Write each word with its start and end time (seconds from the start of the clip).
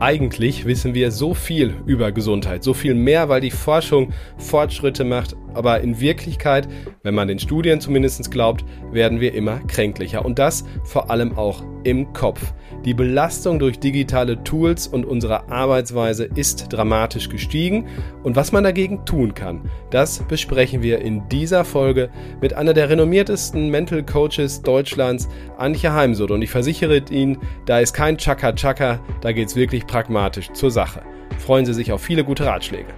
Eigentlich 0.00 0.66
wissen 0.66 0.92
wir 0.92 1.12
so 1.12 1.34
viel 1.34 1.76
über 1.86 2.10
Gesundheit, 2.10 2.64
so 2.64 2.74
viel 2.74 2.94
mehr, 2.94 3.28
weil 3.28 3.40
die 3.40 3.52
Forschung 3.52 4.12
Fortschritte 4.38 5.04
macht, 5.04 5.36
aber 5.54 5.80
in 5.80 6.00
Wirklichkeit, 6.00 6.68
wenn 7.02 7.14
man 7.14 7.28
den 7.28 7.38
Studien 7.38 7.80
zumindest 7.80 8.30
glaubt, 8.30 8.64
werden 8.92 9.20
wir 9.20 9.34
immer 9.34 9.60
kränklicher 9.66 10.24
und 10.24 10.38
das 10.38 10.64
vor 10.84 11.10
allem 11.10 11.36
auch 11.36 11.62
im 11.84 12.12
Kopf. 12.12 12.52
Die 12.84 12.94
Belastung 12.94 13.58
durch 13.58 13.78
digitale 13.78 14.42
Tools 14.44 14.86
und 14.86 15.06
unsere 15.06 15.48
Arbeitsweise 15.48 16.24
ist 16.24 16.66
dramatisch 16.70 17.28
gestiegen 17.28 17.86
und 18.22 18.36
was 18.36 18.52
man 18.52 18.64
dagegen 18.64 19.04
tun 19.06 19.34
kann, 19.34 19.70
das 19.90 20.18
besprechen 20.18 20.82
wir 20.82 21.00
in 21.00 21.26
dieser 21.28 21.64
Folge 21.64 22.10
mit 22.40 22.52
einer 22.54 22.74
der 22.74 22.90
renommiertesten 22.90 23.70
Mental 23.70 24.02
Coaches 24.02 24.60
Deutschlands, 24.62 25.28
Antje 25.56 25.92
Heimsoth 25.92 26.30
und 26.30 26.42
ich 26.42 26.50
versichere 26.50 27.02
Ihnen, 27.10 27.38
da 27.66 27.80
ist 27.80 27.94
kein 27.94 28.18
Chaka-Chaka, 28.18 29.00
da 29.20 29.32
geht 29.32 29.48
es 29.48 29.56
wirklich 29.56 29.86
pragmatisch 29.86 30.52
zur 30.52 30.70
Sache. 30.70 31.02
Freuen 31.38 31.66
Sie 31.66 31.74
sich 31.74 31.92
auf 31.92 32.02
viele 32.02 32.24
gute 32.24 32.44
Ratschläge. 32.44 32.92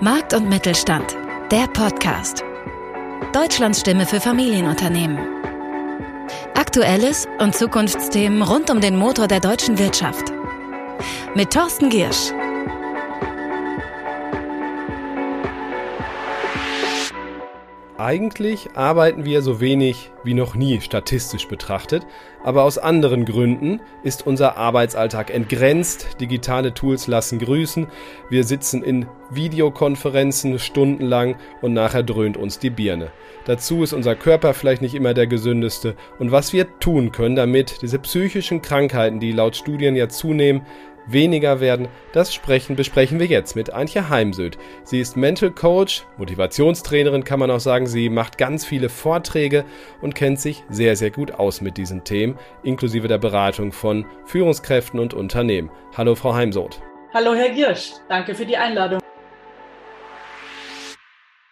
Markt 0.00 0.32
und 0.32 0.48
Mittelstand, 0.48 1.16
der 1.50 1.66
Podcast. 1.66 2.44
Deutschlands 3.32 3.80
Stimme 3.80 4.06
für 4.06 4.20
Familienunternehmen. 4.20 5.18
Aktuelles 6.54 7.26
und 7.40 7.56
Zukunftsthemen 7.56 8.42
rund 8.42 8.70
um 8.70 8.80
den 8.80 8.94
Motor 8.94 9.26
der 9.26 9.40
deutschen 9.40 9.76
Wirtschaft. 9.76 10.32
Mit 11.34 11.52
Thorsten 11.52 11.90
Giersch. 11.90 12.32
Eigentlich 18.08 18.70
arbeiten 18.74 19.26
wir 19.26 19.42
so 19.42 19.60
wenig 19.60 20.10
wie 20.24 20.32
noch 20.32 20.54
nie 20.54 20.80
statistisch 20.80 21.46
betrachtet, 21.46 22.06
aber 22.42 22.62
aus 22.62 22.78
anderen 22.78 23.26
Gründen 23.26 23.82
ist 24.02 24.26
unser 24.26 24.56
Arbeitsalltag 24.56 25.28
entgrenzt, 25.28 26.18
digitale 26.18 26.72
Tools 26.72 27.06
lassen 27.06 27.38
grüßen, 27.38 27.86
wir 28.30 28.44
sitzen 28.44 28.82
in 28.82 29.04
Videokonferenzen 29.28 30.58
stundenlang 30.58 31.36
und 31.60 31.74
nachher 31.74 32.02
dröhnt 32.02 32.38
uns 32.38 32.58
die 32.58 32.70
Birne. 32.70 33.10
Dazu 33.44 33.82
ist 33.82 33.92
unser 33.92 34.14
Körper 34.14 34.54
vielleicht 34.54 34.80
nicht 34.80 34.94
immer 34.94 35.12
der 35.12 35.26
gesündeste. 35.26 35.94
Und 36.18 36.32
was 36.32 36.54
wir 36.54 36.78
tun 36.78 37.12
können, 37.12 37.36
damit 37.36 37.82
diese 37.82 37.98
psychischen 37.98 38.62
Krankheiten, 38.62 39.20
die 39.20 39.32
laut 39.32 39.54
Studien 39.54 39.96
ja 39.96 40.08
zunehmen, 40.08 40.62
weniger 41.10 41.60
werden, 41.60 41.88
das 42.12 42.34
sprechen, 42.34 42.76
besprechen 42.76 43.18
wir 43.18 43.26
jetzt 43.26 43.56
mit 43.56 43.70
Antje 43.70 44.08
Heimsöth. 44.08 44.58
Sie 44.84 45.00
ist 45.00 45.16
Mental 45.16 45.50
Coach, 45.50 46.04
Motivationstrainerin 46.16 47.24
kann 47.24 47.40
man 47.40 47.50
auch 47.50 47.60
sagen. 47.60 47.86
Sie 47.86 48.08
macht 48.08 48.38
ganz 48.38 48.64
viele 48.64 48.88
Vorträge 48.88 49.64
und 50.00 50.14
kennt 50.14 50.40
sich 50.40 50.64
sehr, 50.68 50.96
sehr 50.96 51.10
gut 51.10 51.32
aus 51.32 51.60
mit 51.60 51.76
diesen 51.76 52.04
Themen, 52.04 52.38
inklusive 52.62 53.08
der 53.08 53.18
Beratung 53.18 53.72
von 53.72 54.06
Führungskräften 54.26 55.00
und 55.00 55.14
Unternehmen. 55.14 55.70
Hallo, 55.96 56.14
Frau 56.14 56.34
Heimsoth. 56.34 56.80
Hallo, 57.14 57.34
Herr 57.34 57.50
Giersch. 57.50 57.92
Danke 58.08 58.34
für 58.34 58.46
die 58.46 58.56
Einladung. 58.56 59.00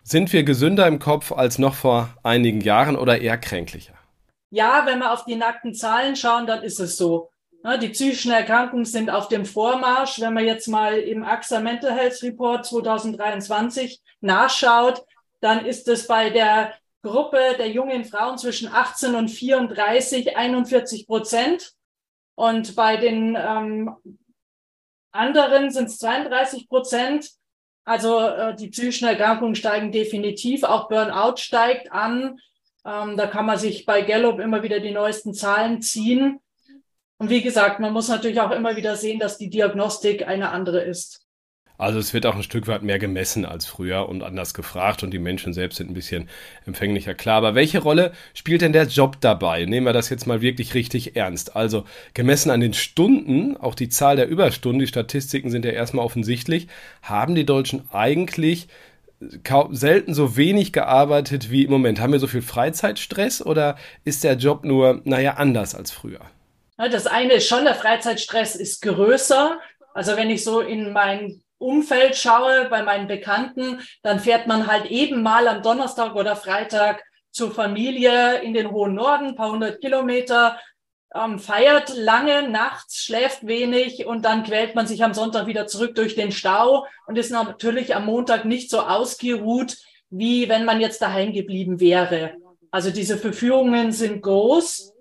Sind 0.03 0.33
wir 0.33 0.45
gesünder 0.45 0.87
im 0.87 0.99
Kopf 0.99 1.33
als 1.33 1.59
noch 1.59 1.75
vor 1.75 2.11
einigen 2.23 2.61
Jahren 2.61 2.97
oder 2.97 3.21
eher 3.21 3.39
kränklicher? 3.39 3.95
Ja, 4.51 4.85
wenn 4.87 5.01
wir 5.01 5.13
auf 5.13 5.25
die 5.25 5.35
nackten 5.35 5.75
Zahlen 5.75 6.15
schauen, 6.15 6.47
dann 6.47 6.63
ist 6.63 6.79
es 6.79 6.97
so. 6.97 7.31
Die 7.81 7.89
psychischen 7.89 8.31
Erkrankungen 8.31 8.85
sind 8.85 9.11
auf 9.11 9.29
dem 9.29 9.45
Vormarsch. 9.45 10.21
Wenn 10.21 10.35
man 10.35 10.45
jetzt 10.45 10.69
mal 10.69 10.99
im 10.99 11.25
AXA 11.25 11.59
Mental 11.61 11.93
Health 11.93 12.23
Report 12.23 12.65
2023 12.65 14.01
nachschaut, 14.21 15.05
dann 15.41 15.67
ist 15.67 15.89
es 15.89 16.07
bei 16.07 16.31
der 16.31 16.75
Gruppe 17.03 17.57
der 17.59 17.71
jungen 17.71 18.05
Frauen 18.05 18.39
zwischen 18.39 18.69
18 18.69 19.15
und 19.15 19.29
34 19.29 20.37
41 20.37 21.07
Prozent. 21.07 21.73
Und 22.37 22.77
bei 22.77 22.97
den 22.97 23.37
ähm, 23.39 23.97
anderen 25.11 25.71
sind 25.71 25.87
es 25.87 25.99
32 25.99 26.69
Prozent. 26.69 27.31
Also 27.85 28.21
äh, 28.21 28.55
die 28.55 28.69
psychischen 28.69 29.09
Erkrankungen 29.09 29.55
steigen 29.55 29.93
definitiv. 29.93 30.65
Auch 30.65 30.89
Burnout 30.89 31.37
steigt 31.37 31.93
an. 31.93 32.39
Ähm, 32.85 33.17
da 33.17 33.27
kann 33.27 33.47
man 33.47 33.59
sich 33.59 33.87
bei 33.87 34.03
Gallup 34.03 34.39
immer 34.41 34.63
wieder 34.63 34.81
die 34.81 34.93
neuesten 34.93 35.35
Zahlen 35.35 35.81
ziehen. 35.83 36.41
Und 37.19 37.31
wie 37.31 37.43
gesagt, 37.43 37.81
man 37.81 37.93
muss 37.93 38.09
natürlich 38.09 38.41
auch 38.41 38.51
immer 38.51 38.77
wieder 38.77 38.97
sehen, 38.97 39.19
dass 39.19 39.39
die 39.39 39.51
Diagnostik 39.51 40.27
eine 40.27 40.51
andere 40.51 40.81
ist. 40.81 41.27
Also 41.79 41.99
es 41.99 42.15
wird 42.15 42.25
auch 42.25 42.35
ein 42.35 42.43
Stück 42.43 42.69
weit 42.69 42.83
mehr 42.83 42.99
gemessen 42.99 43.45
als 43.45 43.67
früher 43.67 44.09
und 44.09 44.23
anders 44.23 44.55
gefragt 44.55 45.03
und 45.03 45.11
die 45.11 45.19
Menschen 45.19 45.53
selbst 45.53 45.77
sind 45.77 45.91
ein 45.91 45.95
bisschen 45.95 46.29
empfänglicher. 46.65 47.15
Klar, 47.15 47.37
aber 47.37 47.55
welche 47.55 47.81
Rolle 47.81 48.13
spielt 48.33 48.63
denn 48.63 48.73
der 48.73 48.87
Job 48.87 49.19
dabei? 49.21 49.67
Nehmen 49.67 49.87
wir 49.87 49.93
das 49.93 50.09
jetzt 50.09 50.27
mal 50.27 50.41
wirklich 50.41 50.73
richtig 50.73 51.17
ernst. 51.17 51.55
Also 51.55 51.85
gemessen 52.15 52.51
an 52.51 52.61
den 52.61 52.73
Stunden, 52.73 53.59
auch 53.59 53.75
die 53.75 53.91
Zahl 53.91 54.17
der 54.17 54.29
Überstunden, 54.29 54.81
die 54.81 54.87
Statistiken 54.87 55.51
sind 55.51 55.67
ja 55.67 55.73
erstmal 55.73 56.05
offensichtlich, 56.05 56.69
haben 57.03 57.35
die 57.35 57.45
Deutschen 57.45 57.91
eigentlich 57.91 58.69
kaum, 59.45 59.75
selten 59.75 60.15
so 60.15 60.37
wenig 60.37 60.73
gearbeitet 60.73 61.51
wie 61.51 61.65
im 61.65 61.71
Moment. 61.71 62.01
Haben 62.01 62.13
wir 62.13 62.21
so 62.21 62.27
viel 62.27 62.43
Freizeitstress 62.43 63.45
oder 63.45 63.77
ist 64.05 64.25
der 64.25 64.35
Job 64.37 64.65
nur, 64.65 65.03
naja, 65.05 65.35
anders 65.35 65.75
als 65.75 65.91
früher? 65.91 66.21
Das 66.77 67.07
eine 67.07 67.35
ist 67.35 67.49
schon, 67.49 67.65
der 67.65 67.75
Freizeitstress 67.75 68.55
ist 68.57 68.83
größer. 68.83 69.59
Also 69.95 70.17
wenn 70.17 70.31
ich 70.31 70.45
so 70.45 70.61
in 70.61 70.93
mein 70.93 71.43
Umfeld 71.59 72.17
schaue, 72.17 72.69
bei 72.69 72.83
meinen 72.83 73.09
Bekannten, 73.09 73.81
dann 74.03 74.21
fährt 74.21 74.47
man 74.47 74.67
halt 74.67 74.87
eben 74.87 75.23
mal 75.23 75.49
am 75.49 75.63
Donnerstag 75.63 76.15
oder 76.15 76.37
Freitag 76.37 77.03
zur 77.31 77.51
Familie 77.51 78.41
in 78.41 78.53
den 78.53 78.71
hohen 78.71 78.95
Norden, 78.95 79.37
paar 79.37 79.51
hundert 79.53 79.81
Kilometer, 79.81 80.59
ähm, 81.15 81.39
feiert 81.39 81.95
lange 81.97 82.49
nachts, 82.49 83.03
schläft 83.03 83.47
wenig 83.47 84.07
und 84.07 84.25
dann 84.25 84.45
quält 84.45 84.75
man 84.75 84.87
sich 84.87 85.03
am 85.03 85.15
Sonntag 85.15 85.47
wieder 85.47 85.67
zurück 85.67 85.95
durch 85.95 86.15
den 86.15 86.33
Stau 86.33 86.87
und 87.07 87.17
ist 87.17 87.31
natürlich 87.31 87.95
am 87.95 88.07
Montag 88.07 88.45
nicht 88.45 88.71
so 88.71 88.81
ausgeruht, 88.81 89.77
wie 90.11 90.49
wenn 90.49 90.65
man 90.65 90.81
jetzt 90.81 91.01
daheim 91.01 91.33
geblieben 91.33 91.81
wäre. 91.81 92.35
Also 92.71 92.91
diese 92.91 93.17
Verführungen 93.17 93.93
sind 93.93 94.23
groß. 94.23 94.93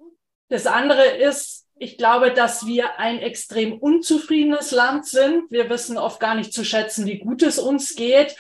Das 0.50 0.68
andere 0.68 1.06
ist, 1.06 1.65
ich 1.78 1.98
glaube, 1.98 2.32
dass 2.32 2.66
wir 2.66 3.00
ein 3.00 3.20
extrem 3.20 3.78
unzufriedenes 3.78 4.72
Land 4.72 5.06
sind. 5.06 5.52
Wir 5.52 5.70
wissen 5.70 5.98
oft 5.98 6.20
gar 6.20 6.36
nicht 6.36 6.54
zu 6.54 6.64
schätzen, 6.64 7.06
wie 7.06 7.20
gut 7.20 7.44
es 7.44 7.60
uns 7.60 7.96
geht. 7.96 8.36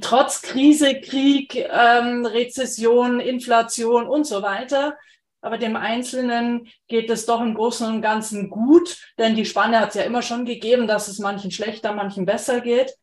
Trotz 0.00 0.42
Krise, 0.42 1.00
Krieg, 1.00 1.54
ähm, 1.56 2.26
Rezession, 2.26 3.20
Inflation 3.20 4.06
und 4.06 4.26
so 4.26 4.42
weiter. 4.42 4.96
Aber 5.40 5.58
dem 5.58 5.76
Einzelnen 5.76 6.68
geht 6.88 7.10
es 7.10 7.26
doch 7.26 7.40
im 7.40 7.54
Großen 7.54 7.86
und 7.86 8.02
Ganzen 8.02 8.48
gut, 8.48 8.96
denn 9.18 9.34
die 9.34 9.44
Spanne 9.44 9.80
hat 9.80 9.88
es 9.88 9.94
ja 9.96 10.02
immer 10.02 10.22
schon 10.22 10.44
gegeben, 10.44 10.86
dass 10.86 11.08
es 11.08 11.18
manchen 11.18 11.50
schlechter, 11.50 11.92
manchen 11.94 12.26
besser 12.26 12.60
geht. 12.60 12.94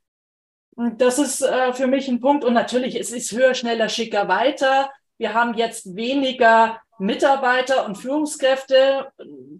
Und 0.75 1.01
das 1.01 1.19
ist 1.19 1.41
äh, 1.41 1.73
für 1.73 1.87
mich 1.87 2.07
ein 2.07 2.21
Punkt. 2.21 2.45
Und 2.45 2.53
natürlich, 2.53 2.95
es 2.95 3.11
ist 3.11 3.33
höher, 3.33 3.55
schneller, 3.55 3.89
schicker 3.89 4.29
weiter. 4.29 4.89
Wir 5.17 5.33
haben 5.33 5.55
jetzt 5.55 5.97
weniger 5.97 6.79
Mitarbeiter 6.99 7.85
und 7.85 7.95
Führungskräfte, 7.95 9.11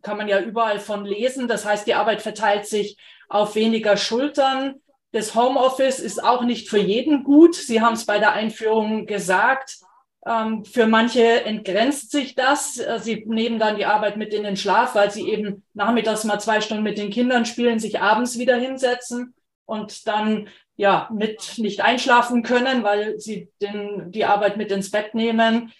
kann 0.02 0.18
man 0.18 0.28
ja 0.28 0.42
überall 0.42 0.80
von 0.80 1.06
lesen. 1.06 1.48
Das 1.48 1.66
heißt, 1.66 1.88
die 1.88 1.96
Arbeit 1.96 2.22
verteilt 2.22 2.66
sich 2.68 2.98
auf 3.30 3.56
weniger 3.56 3.98
Schultern. 3.98 4.76
Das 5.12 5.36
Homeoffice 5.36 6.00
ist 6.00 6.24
auch 6.24 6.44
nicht 6.44 6.70
für 6.70 6.80
jeden 6.80 7.24
gut. 7.24 7.56
Sie 7.56 7.82
haben 7.82 7.94
es 7.94 8.06
bei 8.06 8.20
der 8.20 8.34
Einführung 8.34 9.06
gesagt. 9.06 9.78
Ähm, 10.26 10.66
für 10.66 10.86
manche 10.86 11.46
entgrenzt 11.46 12.12
sich 12.12 12.36
das. 12.36 12.80
Sie 12.98 13.24
nehmen 13.26 13.58
dann 13.58 13.78
die 13.78 13.86
Arbeit 13.86 14.18
mit 14.18 14.34
in 14.34 14.44
den 14.44 14.58
Schlaf, 14.58 14.94
weil 14.94 15.10
sie 15.10 15.30
eben 15.30 15.64
nachmittags 15.74 16.26
mal 16.26 16.40
zwei 16.40 16.60
Stunden 16.60 16.84
mit 16.84 16.98
den 16.98 17.10
Kindern 17.10 17.46
spielen, 17.46 17.80
sich 17.80 18.02
abends 18.02 18.38
wieder 18.38 18.58
hinsetzen 18.58 19.34
und 19.66 20.08
dann 20.08 20.50
ja 20.76 21.10
mit 21.14 21.58
nicht 21.58 21.82
einschlafen 21.82 22.44
können, 22.44 22.84
weil 22.84 23.18
sie 23.20 23.50
den, 23.62 24.12
die 24.12 24.26
Arbeit 24.26 24.58
mit 24.58 24.72
ins 24.72 24.92
Bett 24.92 25.16
nehmen 25.16 25.72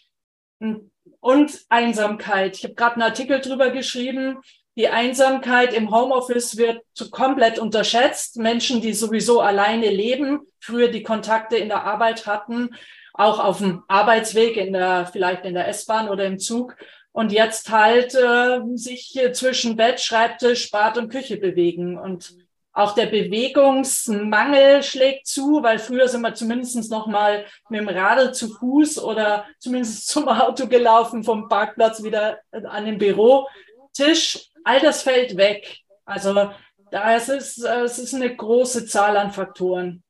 Einsamkeit. 1.70 2.58
Ich 2.58 2.64
habe 2.64 2.76
gerade 2.76 2.96
einen 2.96 3.04
Artikel 3.04 3.42
drüber 3.42 3.70
geschrieben. 3.72 4.40
Die 4.76 4.88
Einsamkeit 4.88 5.74
im 5.74 5.92
Homeoffice 5.92 6.58
wird 6.58 6.82
komplett 7.12 7.60
unterschätzt. 7.60 8.38
Menschen, 8.38 8.82
die 8.82 8.94
sowieso 8.94 9.42
alleine 9.42 9.90
leben, 9.90 10.42
früher 10.60 10.90
die 10.90 11.04
Kontakte 11.04 11.58
in 11.58 11.68
der 11.68 11.84
Arbeit 11.84 12.26
hatten, 12.26 12.70
auch 13.14 13.40
auf 13.40 13.58
dem 13.58 13.84
Arbeitsweg, 13.88 14.56
in 14.56 14.74
der, 14.74 15.10
vielleicht 15.12 15.44
in 15.46 15.54
der 15.54 15.68
S-Bahn 15.68 16.10
oder 16.10 16.26
im 16.26 16.40
Zug 16.40 16.78
und 17.12 17.32
jetzt 17.32 17.70
halt 17.70 18.16
äh, 18.16 18.60
sich 18.76 19.20
zwischen 19.34 19.76
Bett, 19.76 20.00
Schreibtisch, 20.00 20.72
Bad 20.72 20.98
und 20.98 21.10
Küche 21.10 21.38
bewegen. 21.38 21.98
Und 21.98 22.36
auch 22.80 22.94
der 22.94 23.08
Bewegungsmangel 23.08 24.84
schlägt 24.84 25.28
zu, 25.28 25.62
weil 25.62 25.80
früher 25.80 26.08
sind 26.08 26.22
wir 26.22 26.34
zumindest 26.34 26.90
noch 26.90 27.08
mal 27.08 27.46
mit 27.70 27.82
dem 27.82 27.90
Radl 27.90 28.34
zu 28.34 28.50
Fuß 28.50 29.04
oder 29.04 29.46
zumindest 29.60 30.08
zum 30.08 30.30
Auto 30.30 30.66
gelaufen, 30.68 31.24
vom 31.24 31.50
Parkplatz 31.50 32.02
wieder 32.02 32.40
an 32.52 32.86
den 32.86 32.98
Bürotisch. 32.98 34.50
All 34.64 34.80
das 34.80 35.04
fällt 35.04 35.36
weg. 35.36 35.80
Also 36.06 36.52
da 36.92 37.16
ist 37.16 37.30
es, 37.30 37.58
es 37.58 38.00
ist 38.00 38.14
eine 38.14 38.34
große 38.34 38.86
Zahl 38.86 39.18
an 39.18 39.32
Faktoren. 39.32 40.02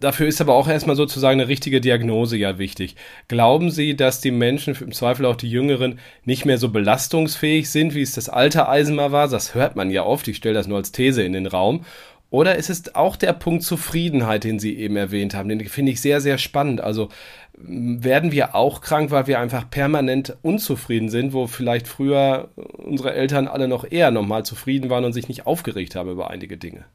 Dafür 0.00 0.26
ist 0.26 0.40
aber 0.40 0.54
auch 0.54 0.66
erstmal 0.66 0.96
sozusagen 0.96 1.40
eine 1.40 1.48
richtige 1.48 1.80
Diagnose 1.80 2.38
ja 2.38 2.58
wichtig. 2.58 2.96
Glauben 3.28 3.70
Sie, 3.70 3.94
dass 3.94 4.22
die 4.22 4.30
Menschen, 4.30 4.74
im 4.80 4.92
Zweifel 4.92 5.26
auch 5.26 5.36
die 5.36 5.50
Jüngeren, 5.50 5.98
nicht 6.24 6.46
mehr 6.46 6.56
so 6.56 6.70
belastungsfähig 6.70 7.70
sind, 7.70 7.94
wie 7.94 8.00
es 8.00 8.12
das 8.12 8.30
alte 8.30 8.66
Eisen 8.66 8.96
war? 8.96 9.28
Das 9.28 9.54
hört 9.54 9.76
man 9.76 9.90
ja 9.90 10.04
oft. 10.04 10.26
Ich 10.28 10.38
stelle 10.38 10.54
das 10.54 10.66
nur 10.66 10.78
als 10.78 10.92
These 10.92 11.22
in 11.22 11.34
den 11.34 11.46
Raum. 11.46 11.84
Oder 12.30 12.56
ist 12.56 12.70
es 12.70 12.94
auch 12.94 13.16
der 13.16 13.32
Punkt 13.32 13.64
Zufriedenheit, 13.64 14.44
den 14.44 14.58
Sie 14.58 14.76
eben 14.78 14.96
erwähnt 14.96 15.34
haben? 15.34 15.48
Den 15.48 15.60
finde 15.66 15.92
ich 15.92 16.00
sehr, 16.00 16.20
sehr 16.20 16.38
spannend. 16.38 16.80
Also 16.80 17.08
werden 17.52 18.32
wir 18.32 18.54
auch 18.54 18.80
krank, 18.80 19.10
weil 19.10 19.26
wir 19.26 19.40
einfach 19.40 19.68
permanent 19.68 20.36
unzufrieden 20.42 21.10
sind, 21.10 21.32
wo 21.32 21.46
vielleicht 21.46 21.88
früher 21.88 22.50
unsere 22.56 23.12
Eltern 23.12 23.48
alle 23.48 23.68
noch 23.68 23.84
eher 23.90 24.12
nochmal 24.12 24.44
zufrieden 24.44 24.88
waren 24.88 25.04
und 25.04 25.12
sich 25.12 25.28
nicht 25.28 25.46
aufgeregt 25.46 25.94
haben 25.94 26.08
über 26.08 26.30
einige 26.30 26.56
Dinge? 26.56 26.86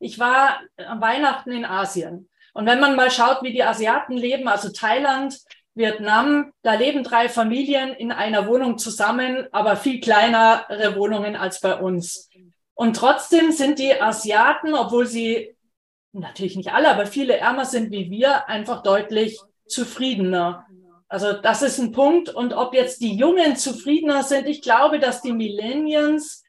Ich 0.00 0.18
war 0.18 0.60
am 0.76 1.00
Weihnachten 1.00 1.50
in 1.50 1.64
Asien. 1.64 2.27
Und 2.54 2.66
wenn 2.66 2.80
man 2.80 2.96
mal 2.96 3.10
schaut, 3.10 3.42
wie 3.42 3.52
die 3.52 3.62
Asiaten 3.62 4.16
leben, 4.16 4.48
also 4.48 4.70
Thailand, 4.70 5.38
Vietnam, 5.74 6.52
da 6.62 6.74
leben 6.74 7.04
drei 7.04 7.28
Familien 7.28 7.90
in 7.90 8.10
einer 8.10 8.46
Wohnung 8.46 8.78
zusammen, 8.78 9.46
aber 9.52 9.76
viel 9.76 10.00
kleinere 10.00 10.96
Wohnungen 10.96 11.36
als 11.36 11.60
bei 11.60 11.76
uns. 11.76 12.28
Und 12.74 12.96
trotzdem 12.96 13.52
sind 13.52 13.78
die 13.78 14.00
Asiaten, 14.00 14.74
obwohl 14.74 15.06
sie 15.06 15.56
natürlich 16.12 16.56
nicht 16.56 16.72
alle, 16.72 16.88
aber 16.88 17.06
viele 17.06 17.36
ärmer 17.36 17.64
sind 17.64 17.90
wie 17.90 18.10
wir, 18.10 18.48
einfach 18.48 18.82
deutlich 18.82 19.38
zufriedener. 19.66 20.66
Also 21.08 21.32
das 21.32 21.62
ist 21.62 21.78
ein 21.78 21.92
Punkt. 21.92 22.28
Und 22.28 22.52
ob 22.52 22.74
jetzt 22.74 23.00
die 23.00 23.14
Jungen 23.14 23.56
zufriedener 23.56 24.22
sind, 24.22 24.46
ich 24.46 24.62
glaube, 24.62 24.98
dass 24.98 25.22
die 25.22 25.32
Millennials 25.32 26.44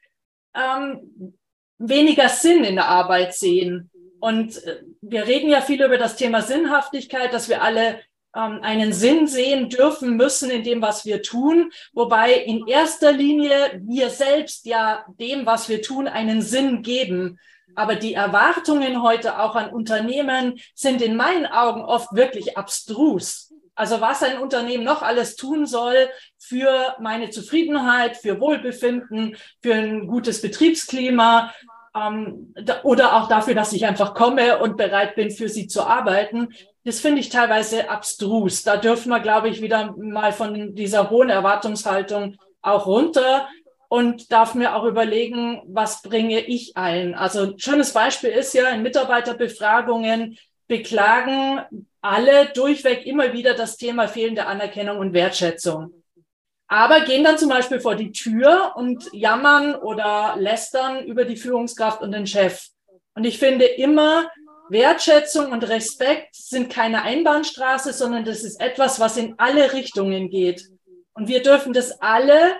ähm, 0.54 1.34
weniger 1.78 2.28
Sinn 2.28 2.64
in 2.64 2.76
der 2.76 2.88
Arbeit 2.88 3.34
sehen. 3.34 3.89
Und 4.20 4.62
äh, 4.64 4.82
wir 5.00 5.26
reden 5.26 5.50
ja 5.50 5.60
viel 5.60 5.82
über 5.82 5.98
das 5.98 6.16
Thema 6.16 6.42
Sinnhaftigkeit, 6.42 7.32
dass 7.32 7.48
wir 7.48 7.62
alle 7.62 8.00
ähm, 8.36 8.60
einen 8.62 8.92
Sinn 8.92 9.26
sehen 9.26 9.68
dürfen 9.68 10.16
müssen 10.16 10.50
in 10.50 10.62
dem, 10.62 10.82
was 10.82 11.04
wir 11.04 11.22
tun, 11.22 11.72
wobei 11.92 12.34
in 12.34 12.66
erster 12.66 13.12
Linie 13.12 13.80
wir 13.82 14.10
selbst 14.10 14.66
ja 14.66 15.04
dem, 15.18 15.46
was 15.46 15.68
wir 15.68 15.82
tun, 15.82 16.06
einen 16.06 16.42
Sinn 16.42 16.82
geben. 16.82 17.38
Aber 17.74 17.96
die 17.96 18.14
Erwartungen 18.14 19.02
heute 19.02 19.38
auch 19.40 19.56
an 19.56 19.70
Unternehmen 19.70 20.60
sind 20.74 21.02
in 21.02 21.16
meinen 21.16 21.46
Augen 21.46 21.82
oft 21.82 22.14
wirklich 22.14 22.58
abstrus. 22.58 23.52
Also 23.74 24.00
was 24.00 24.22
ein 24.22 24.38
Unternehmen 24.38 24.84
noch 24.84 25.00
alles 25.00 25.36
tun 25.36 25.64
soll 25.64 26.10
für 26.38 26.96
meine 27.00 27.30
Zufriedenheit, 27.30 28.16
für 28.16 28.38
Wohlbefinden, 28.38 29.36
für 29.62 29.74
ein 29.74 30.06
gutes 30.06 30.42
Betriebsklima, 30.42 31.54
ähm, 31.96 32.54
oder 32.82 33.16
auch 33.16 33.28
dafür, 33.28 33.54
dass 33.54 33.72
ich 33.72 33.86
einfach 33.86 34.14
komme 34.14 34.58
und 34.58 34.76
bereit 34.76 35.14
bin, 35.14 35.30
für 35.30 35.48
sie 35.48 35.66
zu 35.66 35.82
arbeiten. 35.82 36.48
Das 36.84 37.00
finde 37.00 37.20
ich 37.20 37.28
teilweise 37.28 37.90
abstrus. 37.90 38.62
Da 38.62 38.76
dürfen 38.76 39.10
wir, 39.10 39.20
glaube 39.20 39.48
ich, 39.48 39.60
wieder 39.60 39.94
mal 39.96 40.32
von 40.32 40.74
dieser 40.74 41.10
hohen 41.10 41.28
Erwartungshaltung 41.28 42.36
auch 42.62 42.86
runter 42.86 43.48
und 43.88 44.30
darf 44.30 44.54
mir 44.54 44.76
auch 44.76 44.84
überlegen, 44.84 45.62
was 45.66 46.02
bringe 46.02 46.40
ich 46.40 46.76
ein. 46.76 47.14
Also 47.14 47.42
ein 47.42 47.58
schönes 47.58 47.92
Beispiel 47.92 48.30
ist 48.30 48.54
ja, 48.54 48.68
in 48.68 48.82
Mitarbeiterbefragungen 48.82 50.38
beklagen 50.68 51.60
alle 52.00 52.46
durchweg 52.54 53.04
immer 53.04 53.32
wieder 53.32 53.54
das 53.54 53.76
Thema 53.76 54.08
fehlende 54.08 54.46
Anerkennung 54.46 54.98
und 54.98 55.12
Wertschätzung. 55.12 55.99
Aber 56.72 57.00
gehen 57.00 57.24
dann 57.24 57.36
zum 57.36 57.48
Beispiel 57.48 57.80
vor 57.80 57.96
die 57.96 58.12
Tür 58.12 58.74
und 58.76 59.08
jammern 59.12 59.74
oder 59.74 60.36
lästern 60.38 61.04
über 61.04 61.24
die 61.24 61.36
Führungskraft 61.36 62.00
und 62.00 62.12
den 62.12 62.28
Chef. 62.28 62.68
Und 63.16 63.24
ich 63.24 63.40
finde 63.40 63.64
immer, 63.64 64.30
Wertschätzung 64.68 65.50
und 65.50 65.68
Respekt 65.68 66.36
sind 66.36 66.72
keine 66.72 67.02
Einbahnstraße, 67.02 67.92
sondern 67.92 68.24
das 68.24 68.44
ist 68.44 68.60
etwas, 68.60 69.00
was 69.00 69.16
in 69.16 69.34
alle 69.36 69.72
Richtungen 69.72 70.30
geht. 70.30 70.64
Und 71.12 71.26
wir 71.26 71.42
dürfen 71.42 71.72
das 71.72 72.00
alle 72.00 72.54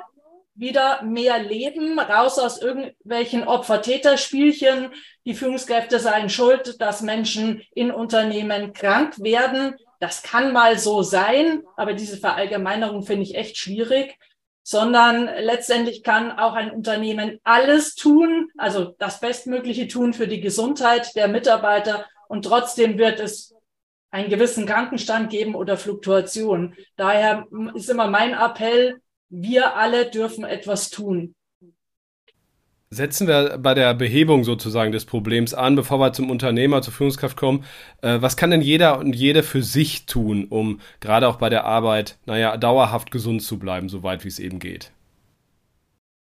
wieder 0.56 1.02
mehr 1.02 1.38
leben, 1.40 1.96
raus 2.00 2.40
aus 2.40 2.60
irgendwelchen 2.60 3.44
Opfer-Täter-Spielchen. 3.44 4.90
Die 5.24 5.34
Führungskräfte 5.34 6.00
seien 6.00 6.30
schuld, 6.30 6.80
dass 6.80 7.00
Menschen 7.00 7.62
in 7.76 7.92
Unternehmen 7.92 8.72
krank 8.72 9.20
werden. 9.20 9.76
Das 10.00 10.22
kann 10.22 10.52
mal 10.52 10.78
so 10.78 11.02
sein, 11.02 11.62
aber 11.76 11.94
diese 11.94 12.16
Verallgemeinerung 12.16 13.04
finde 13.04 13.22
ich 13.22 13.36
echt 13.36 13.56
schwierig 13.56 14.18
sondern 14.62 15.24
letztendlich 15.24 16.02
kann 16.02 16.30
auch 16.30 16.54
ein 16.54 16.70
Unternehmen 16.70 17.40
alles 17.42 17.94
tun, 17.94 18.50
also 18.56 18.94
das 18.98 19.18
Bestmögliche 19.20 19.88
tun 19.88 20.12
für 20.12 20.28
die 20.28 20.40
Gesundheit 20.40 21.14
der 21.16 21.28
Mitarbeiter 21.28 22.06
und 22.28 22.44
trotzdem 22.44 22.98
wird 22.98 23.20
es 23.20 23.54
einen 24.12 24.28
gewissen 24.28 24.66
Krankenstand 24.66 25.30
geben 25.30 25.54
oder 25.54 25.76
Fluktuation. 25.76 26.76
Daher 26.96 27.46
ist 27.74 27.90
immer 27.90 28.08
mein 28.08 28.32
Appell, 28.32 29.00
wir 29.28 29.76
alle 29.76 30.06
dürfen 30.10 30.44
etwas 30.44 30.90
tun. 30.90 31.34
Setzen 32.92 33.28
wir 33.28 33.58
bei 33.58 33.74
der 33.74 33.94
Behebung 33.94 34.42
sozusagen 34.42 34.90
des 34.90 35.04
Problems 35.04 35.54
an, 35.54 35.76
bevor 35.76 36.00
wir 36.00 36.12
zum 36.12 36.28
Unternehmer, 36.28 36.82
zur 36.82 36.92
Führungskraft 36.92 37.36
kommen. 37.36 37.64
Äh, 38.02 38.20
was 38.20 38.36
kann 38.36 38.50
denn 38.50 38.62
jeder 38.62 38.98
und 38.98 39.14
jede 39.14 39.44
für 39.44 39.62
sich 39.62 40.06
tun, 40.06 40.48
um 40.50 40.80
gerade 40.98 41.28
auch 41.28 41.36
bei 41.36 41.48
der 41.48 41.66
Arbeit, 41.66 42.18
naja, 42.26 42.56
dauerhaft 42.56 43.12
gesund 43.12 43.44
zu 43.44 43.60
bleiben, 43.60 43.88
soweit 43.88 44.24
wie 44.24 44.28
es 44.28 44.40
eben 44.40 44.58
geht? 44.58 44.90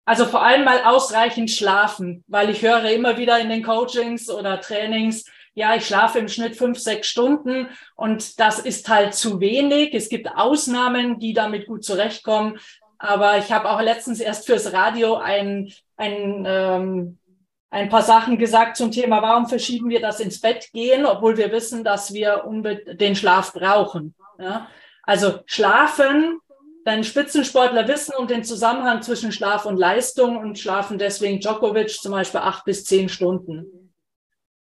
Also 0.04 0.26
vor 0.26 0.44
allem 0.44 0.66
mal 0.66 0.84
ausreichend 0.84 1.52
schlafen, 1.52 2.26
weil 2.28 2.50
ich 2.50 2.62
höre 2.62 2.92
immer 2.92 3.18
wieder 3.18 3.40
in 3.40 3.48
den 3.48 3.64
Coachings 3.64 4.30
oder 4.30 4.60
Trainings, 4.60 5.24
ja, 5.54 5.74
ich 5.76 5.88
schlafe 5.88 6.20
im 6.20 6.28
Schnitt 6.28 6.56
fünf, 6.56 6.78
sechs 6.78 7.08
Stunden 7.08 7.68
und 7.96 8.40
das 8.42 8.60
ist 8.60 8.90
halt 8.90 9.16
zu 9.16 9.40
wenig. 9.40 9.94
Es 9.94 10.08
gibt 10.08 10.28
Ausnahmen, 10.28 11.18
die 11.18 11.34
damit 11.34 11.66
gut 11.66 11.84
zurechtkommen. 11.84 12.60
Aber 13.00 13.38
ich 13.38 13.52
habe 13.52 13.70
auch 13.70 13.82
letztens 13.82 14.20
erst 14.20 14.46
fürs 14.46 14.74
Radio 14.74 15.16
ein, 15.16 15.72
ein, 15.98 16.44
ähm, 16.48 17.18
ein 17.70 17.90
paar 17.90 18.02
Sachen 18.02 18.38
gesagt 18.38 18.78
zum 18.78 18.92
Thema, 18.92 19.22
warum 19.22 19.48
verschieben 19.48 19.90
wir 19.90 20.02
das 20.02 20.20
ins 20.20 20.42
Bett 20.42 20.70
gehen, 20.74 21.06
obwohl 21.06 21.38
wir 21.38 21.52
wissen, 21.52 21.84
dass 21.84 22.14
wir 22.14 22.44
den 22.94 23.16
Schlaf 23.16 23.54
brauchen. 23.54 24.16
Ja? 24.40 24.68
Also 25.04 25.40
schlafen, 25.46 26.40
denn 26.86 27.04
Spitzensportler 27.04 27.88
wissen 27.88 28.16
um 28.18 28.28
den 28.28 28.44
Zusammenhang 28.44 29.02
zwischen 29.02 29.32
Schlaf 29.32 29.66
und 29.66 29.78
Leistung 29.78 30.38
und 30.38 30.58
schlafen 30.58 30.98
deswegen 30.98 31.40
Djokovic 31.40 31.90
zum 31.90 32.14
Beispiel 32.14 32.40
acht 32.40 32.64
bis 32.66 32.86
zehn 32.86 33.10
Stunden. 33.10 33.94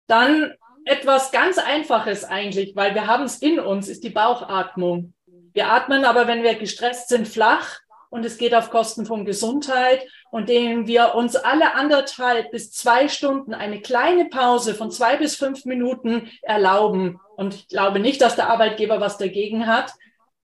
Dann 0.06 0.54
etwas 0.86 1.32
ganz 1.32 1.58
Einfaches 1.58 2.24
eigentlich, 2.24 2.74
weil 2.76 2.94
wir 2.94 3.06
haben 3.06 3.24
es 3.24 3.38
in 3.38 3.60
uns, 3.60 3.88
ist 3.88 4.04
die 4.04 4.10
Bauchatmung. 4.10 5.12
Wir 5.52 5.70
atmen 5.70 6.04
aber, 6.04 6.26
wenn 6.26 6.42
wir 6.42 6.54
gestresst 6.54 7.08
sind, 7.08 7.28
flach 7.28 7.78
und 8.14 8.24
es 8.24 8.38
geht 8.38 8.54
auf 8.54 8.70
Kosten 8.70 9.06
von 9.06 9.24
Gesundheit 9.24 10.06
und 10.30 10.48
denen 10.48 10.86
wir 10.86 11.16
uns 11.16 11.34
alle 11.34 11.74
anderthalb 11.74 12.52
bis 12.52 12.70
zwei 12.70 13.08
Stunden 13.08 13.54
eine 13.54 13.80
kleine 13.80 14.26
Pause 14.26 14.74
von 14.74 14.92
zwei 14.92 15.16
bis 15.16 15.34
fünf 15.34 15.64
Minuten 15.64 16.30
erlauben. 16.42 17.18
Und 17.36 17.54
ich 17.54 17.66
glaube 17.66 17.98
nicht, 17.98 18.20
dass 18.20 18.36
der 18.36 18.50
Arbeitgeber 18.50 19.00
was 19.00 19.18
dagegen 19.18 19.66
hat. 19.66 19.90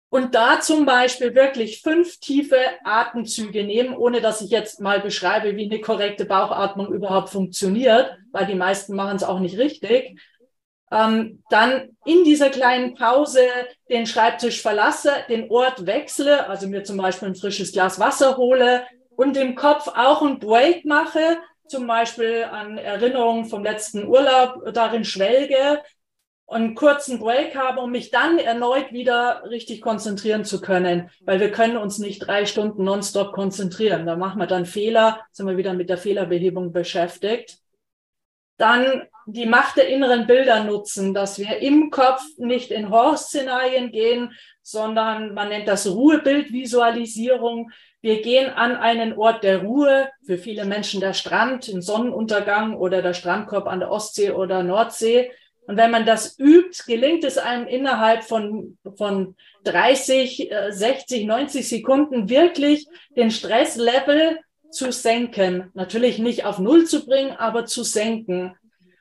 Und 0.09 0.35
da 0.35 0.61
zum 0.61 0.87
Beispiel 0.87 1.35
wirklich 1.35 1.83
fünf 1.83 2.19
tiefe 2.19 2.57
Atemzüge 2.83 3.63
nehmen, 3.63 3.95
ohne 3.95 4.23
dass 4.23 4.41
ich 4.41 4.51
jetzt 4.51 4.81
mal 4.81 4.99
beschreibe, 4.99 5.55
wie 5.55 5.71
eine 5.71 5.83
korrekte 5.83 6.25
Bauchatmung 6.25 6.91
überhaupt 6.91 7.29
funktioniert, 7.29 8.17
weil 8.33 8.47
die 8.47 8.55
meisten 8.55 8.97
machen 8.97 9.17
es 9.17 9.23
auch 9.23 9.39
nicht 9.39 9.59
richtig 9.59 10.19
ähm, 10.91 11.43
dann 11.51 11.97
in 12.05 12.25
dieser 12.25 12.51
kleinen 12.51 12.95
Pause 12.95 13.47
den 13.89 14.07
Schreibtisch 14.07 14.61
verlasse, 14.61 15.13
den 15.29 15.51
Ort 15.51 15.87
wechsle, 15.87 16.49
also 16.49 16.67
mir 16.67 16.85
zum 16.85 16.97
Beispiel 16.97 17.29
ein 17.29 17.37
frisches 17.37 17.73
Glas 17.73 18.01
Wasser 18.01 18.37
hole 18.37 18.85
und 19.17 19.37
im 19.37 19.55
Kopf 19.55 19.89
auch 19.89 20.23
ein 20.23 20.39
Break 20.39 20.85
mache, 20.85 21.39
zum 21.69 21.87
Beispiel 21.87 22.45
an 22.51 22.79
Erinnerungen 22.79 23.45
vom 23.45 23.63
letzten 23.63 24.07
Urlaub 24.07 24.73
darin 24.73 25.05
schwelge 25.05 25.81
und 26.47 26.57
einen 26.57 26.75
kurzen 26.75 27.21
Break 27.21 27.55
habe, 27.55 27.81
um 27.81 27.93
mich 27.93 28.11
dann 28.11 28.41
erneut 28.41 28.93
wieder 28.93 29.45
richtig 29.49 29.81
konzentrieren 29.81 30.45
zu 30.45 30.61
können, 30.61 31.09
weil 31.21 31.39
wir 31.39 31.53
können 31.53 31.77
uns 31.77 31.99
nicht 31.99 32.27
drei 32.27 32.45
Stunden 32.45 32.83
nonstop 32.83 33.33
konzentrieren. 33.33 34.05
Da 34.05 34.17
machen 34.17 34.41
wir 34.41 34.49
dann 34.49 34.67
Fehler, 34.67 35.21
sind 35.31 35.47
wir 35.47 35.57
wieder 35.57 35.75
mit 35.75 35.89
der 35.89 35.99
Fehlerbehebung 35.99 36.73
beschäftigt. 36.73 37.59
Dann 38.61 39.05
die 39.25 39.47
Macht 39.47 39.79
der 39.79 39.89
inneren 39.89 40.27
Bilder 40.27 40.65
nutzen, 40.65 41.15
dass 41.15 41.39
wir 41.39 41.61
im 41.61 41.91
Kopf 41.91 42.23
nicht 42.37 42.71
in 42.71 42.91
Horrorszenarien 42.91 43.91
gehen, 43.91 44.33
sondern 44.61 45.33
man 45.33 45.49
nennt 45.49 45.67
das 45.67 45.87
Ruhebildvisualisierung. 45.87 47.71
Wir 48.03 48.21
gehen 48.21 48.51
an 48.51 48.77
einen 48.77 49.17
Ort 49.17 49.45
der 49.45 49.63
Ruhe, 49.63 50.11
für 50.27 50.37
viele 50.37 50.67
Menschen 50.67 51.01
der 51.01 51.15
Strand, 51.15 51.69
ein 51.69 51.81
Sonnenuntergang 51.81 52.77
oder 52.77 53.01
der 53.01 53.15
Strandkorb 53.15 53.67
an 53.67 53.81
der 53.81 53.91
Ostsee 53.91 54.33
oder 54.33 54.63
Nordsee. 54.63 55.31
Und 55.67 55.79
wenn 55.79 55.91
man 55.91 56.05
das 56.05 56.39
übt, 56.39 56.83
gelingt 56.87 57.25
es 57.25 57.39
einem 57.39 57.67
innerhalb 57.67 58.25
von, 58.25 58.77
von 58.95 59.37
30, 59.65 60.51
60, 60.69 61.25
90 61.25 61.67
Sekunden 61.67 62.29
wirklich 62.29 62.87
den 63.17 63.31
Stresslevel 63.31 64.39
zu 64.71 64.93
senken. 64.93 65.71
Natürlich 65.75 66.19
nicht 66.19 66.45
auf 66.45 66.59
Null 66.59 66.87
zu 66.87 67.05
bringen, 67.05 67.33
aber 67.33 67.67
zu 67.67 67.83
senken. 67.83 68.57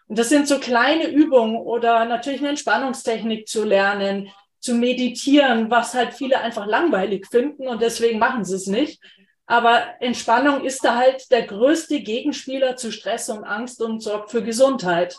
Und 0.07 0.17
das 0.17 0.29
sind 0.29 0.47
so 0.47 0.59
kleine 0.59 1.07
Übungen 1.07 1.57
oder 1.57 2.05
natürlich 2.05 2.39
eine 2.39 2.49
Entspannungstechnik 2.49 3.47
zu 3.47 3.63
lernen, 3.63 4.29
zu 4.59 4.73
meditieren, 4.73 5.69
was 5.69 5.93
halt 5.93 6.13
viele 6.13 6.39
einfach 6.41 6.65
langweilig 6.65 7.27
finden 7.27 7.67
und 7.67 7.81
deswegen 7.81 8.19
machen 8.19 8.43
sie 8.43 8.55
es 8.55 8.67
nicht. 8.67 9.01
Aber 9.45 9.81
Entspannung 9.99 10.63
ist 10.63 10.83
da 10.83 10.95
halt 10.95 11.31
der 11.31 11.43
größte 11.43 12.01
Gegenspieler 12.01 12.75
zu 12.75 12.91
Stress 12.91 13.29
und 13.29 13.43
Angst 13.43 13.81
und 13.81 14.01
sorgt 14.01 14.31
für 14.31 14.43
Gesundheit. 14.43 15.17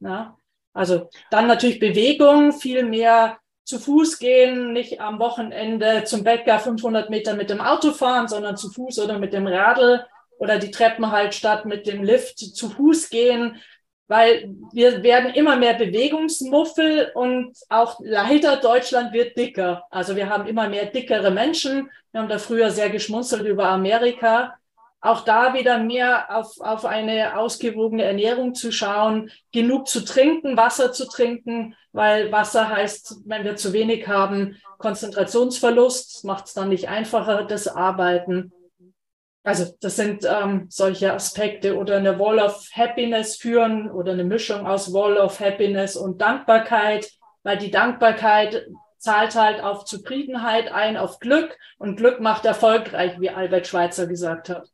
Ja? 0.00 0.36
Also 0.72 1.08
dann 1.30 1.46
natürlich 1.46 1.80
Bewegung, 1.80 2.52
viel 2.52 2.84
mehr 2.84 3.38
zu 3.64 3.78
Fuß 3.78 4.18
gehen, 4.18 4.72
nicht 4.72 5.00
am 5.00 5.18
Wochenende 5.18 6.04
zum 6.04 6.24
Bäcker 6.24 6.58
500 6.58 7.10
Meter 7.10 7.34
mit 7.34 7.50
dem 7.50 7.60
Auto 7.60 7.92
fahren, 7.92 8.28
sondern 8.28 8.56
zu 8.56 8.70
Fuß 8.70 8.98
oder 8.98 9.18
mit 9.18 9.32
dem 9.32 9.46
Radl 9.46 10.04
oder 10.38 10.58
die 10.58 10.70
Treppen 10.70 11.10
halt 11.10 11.34
statt 11.34 11.64
mit 11.64 11.86
dem 11.86 12.02
Lift 12.02 12.38
zu 12.38 12.68
Fuß 12.68 13.10
gehen 13.10 13.60
weil 14.12 14.54
wir 14.74 15.02
werden 15.02 15.32
immer 15.32 15.56
mehr 15.56 15.72
Bewegungsmuffel 15.72 17.12
und 17.14 17.56
auch 17.70 17.98
leider 18.02 18.58
Deutschland 18.58 19.14
wird 19.14 19.38
dicker. 19.38 19.84
Also 19.90 20.16
wir 20.16 20.28
haben 20.28 20.46
immer 20.46 20.68
mehr 20.68 20.84
dickere 20.84 21.30
Menschen. 21.30 21.88
Wir 22.10 22.20
haben 22.20 22.28
da 22.28 22.38
früher 22.38 22.70
sehr 22.70 22.90
geschmunzelt 22.90 23.46
über 23.46 23.68
Amerika. 23.68 24.54
Auch 25.04 25.24
da 25.24 25.52
wieder 25.52 25.78
mehr 25.78 26.34
auf, 26.34 26.60
auf 26.60 26.84
eine 26.84 27.36
ausgewogene 27.36 28.04
Ernährung 28.04 28.54
zu 28.54 28.70
schauen, 28.70 29.32
genug 29.50 29.88
zu 29.88 30.04
trinken, 30.04 30.56
Wasser 30.56 30.92
zu 30.92 31.08
trinken, 31.08 31.74
weil 31.90 32.30
Wasser 32.30 32.68
heißt, 32.68 33.16
wenn 33.26 33.42
wir 33.42 33.56
zu 33.56 33.72
wenig 33.72 34.06
haben, 34.06 34.56
Konzentrationsverlust, 34.78 36.24
macht 36.24 36.46
es 36.46 36.54
dann 36.54 36.68
nicht 36.68 36.88
einfacher, 36.88 37.42
das 37.42 37.66
Arbeiten. 37.66 38.52
Also 39.42 39.74
das 39.80 39.96
sind 39.96 40.24
ähm, 40.24 40.66
solche 40.68 41.12
Aspekte 41.12 41.76
oder 41.76 41.96
eine 41.96 42.20
Wall 42.20 42.38
of 42.38 42.68
Happiness 42.72 43.34
führen 43.34 43.90
oder 43.90 44.12
eine 44.12 44.22
Mischung 44.22 44.68
aus 44.68 44.92
Wall 44.92 45.16
of 45.16 45.40
Happiness 45.40 45.96
und 45.96 46.20
Dankbarkeit, 46.20 47.10
weil 47.42 47.58
die 47.58 47.72
Dankbarkeit 47.72 48.68
zahlt 48.98 49.34
halt 49.34 49.64
auf 49.64 49.84
Zufriedenheit 49.84 50.70
ein, 50.70 50.96
auf 50.96 51.18
Glück 51.18 51.58
und 51.78 51.96
Glück 51.96 52.20
macht 52.20 52.44
erfolgreich, 52.44 53.18
wie 53.18 53.30
Albert 53.30 53.66
Schweitzer 53.66 54.06
gesagt 54.06 54.48
hat. 54.48 54.71